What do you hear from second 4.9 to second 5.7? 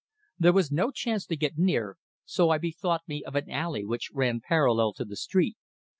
to the street.